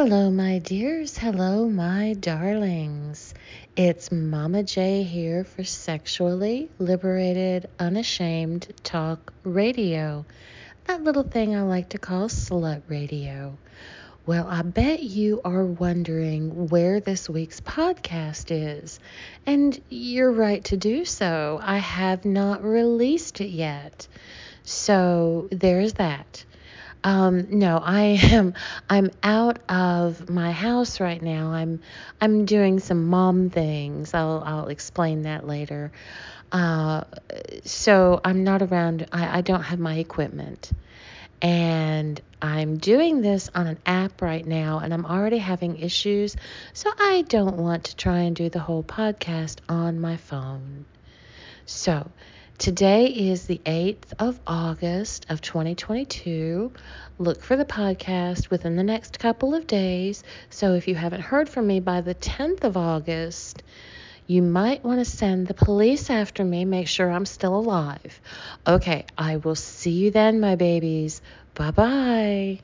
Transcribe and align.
Hello, 0.00 0.30
my 0.30 0.60
dears. 0.60 1.18
Hello, 1.18 1.68
my 1.68 2.12
darlings. 2.12 3.34
It's 3.74 4.12
Mama 4.12 4.62
J 4.62 5.02
here 5.02 5.42
for 5.42 5.64
Sexually 5.64 6.70
Liberated, 6.78 7.68
Unashamed 7.80 8.72
Talk 8.84 9.32
Radio. 9.42 10.24
That 10.84 11.02
little 11.02 11.24
thing 11.24 11.56
I 11.56 11.62
like 11.62 11.88
to 11.88 11.98
call 11.98 12.28
slut 12.28 12.82
radio. 12.86 13.58
Well, 14.24 14.46
I 14.48 14.62
bet 14.62 15.02
you 15.02 15.40
are 15.44 15.64
wondering 15.64 16.68
where 16.68 17.00
this 17.00 17.28
week's 17.28 17.60
podcast 17.60 18.52
is. 18.52 19.00
And 19.46 19.82
you're 19.88 20.30
right 20.30 20.62
to 20.66 20.76
do 20.76 21.04
so. 21.06 21.58
I 21.60 21.78
have 21.78 22.24
not 22.24 22.62
released 22.62 23.40
it 23.40 23.50
yet. 23.50 24.06
So 24.62 25.48
there's 25.50 25.94
that. 25.94 26.44
Um, 27.04 27.58
no, 27.58 27.78
I 27.82 28.18
am 28.22 28.54
I'm 28.90 29.10
out 29.22 29.58
of 29.68 30.28
my 30.28 30.52
house 30.52 31.00
right 31.00 31.22
now. 31.22 31.52
I'm 31.52 31.80
I'm 32.20 32.44
doing 32.44 32.80
some 32.80 33.06
mom 33.06 33.50
things. 33.50 34.14
I'll 34.14 34.42
I'll 34.44 34.68
explain 34.68 35.22
that 35.22 35.46
later. 35.46 35.92
Uh, 36.50 37.04
so 37.64 38.20
I'm 38.24 38.42
not 38.42 38.62
around. 38.62 39.06
I, 39.12 39.38
I 39.38 39.40
don't 39.42 39.62
have 39.62 39.78
my 39.78 39.96
equipment, 39.96 40.70
and 41.42 42.20
I'm 42.40 42.78
doing 42.78 43.20
this 43.20 43.50
on 43.54 43.66
an 43.66 43.78
app 43.84 44.22
right 44.22 44.46
now, 44.46 44.78
and 44.78 44.94
I'm 44.94 45.04
already 45.04 45.38
having 45.38 45.78
issues. 45.78 46.36
So 46.72 46.90
I 46.98 47.24
don't 47.28 47.58
want 47.58 47.84
to 47.84 47.96
try 47.96 48.20
and 48.20 48.34
do 48.34 48.48
the 48.48 48.60
whole 48.60 48.82
podcast 48.82 49.58
on 49.68 50.00
my 50.00 50.16
phone. 50.16 50.86
So 51.66 52.10
Today 52.58 53.06
is 53.06 53.46
the 53.46 53.60
8th 53.64 54.14
of 54.18 54.40
August 54.44 55.26
of 55.28 55.40
2022. 55.40 56.72
Look 57.20 57.40
for 57.40 57.56
the 57.56 57.64
podcast 57.64 58.50
within 58.50 58.74
the 58.74 58.82
next 58.82 59.20
couple 59.20 59.54
of 59.54 59.68
days. 59.68 60.24
So 60.50 60.74
if 60.74 60.88
you 60.88 60.96
haven't 60.96 61.20
heard 61.20 61.48
from 61.48 61.68
me 61.68 61.78
by 61.78 62.00
the 62.00 62.16
10th 62.16 62.64
of 62.64 62.76
August, 62.76 63.62
you 64.26 64.42
might 64.42 64.82
want 64.82 64.98
to 64.98 65.04
send 65.04 65.46
the 65.46 65.54
police 65.54 66.10
after 66.10 66.44
me, 66.44 66.64
make 66.64 66.88
sure 66.88 67.08
I'm 67.08 67.26
still 67.26 67.54
alive. 67.54 68.20
Okay, 68.66 69.06
I 69.16 69.36
will 69.36 69.54
see 69.54 69.92
you 69.92 70.10
then, 70.10 70.40
my 70.40 70.56
babies. 70.56 71.22
Bye 71.54 71.70
bye. 71.70 72.58